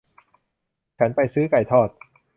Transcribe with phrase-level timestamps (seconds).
[0.97, 1.89] ฉันไปซื้อไก่ทอด